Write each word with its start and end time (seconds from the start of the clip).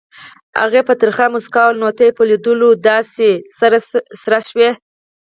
هغې 0.61 0.81
په 0.87 0.93
ترخه 1.01 1.25
موسکا 1.33 1.61
وویل 1.63 1.79
نو 1.81 1.89
ته 1.97 2.01
یې 2.07 2.15
په 2.17 2.23
لیدو 2.29 2.51
ولې 2.53 2.69
داسې 2.89 3.29
سره 4.23 4.39
شوې؟ 4.49 4.69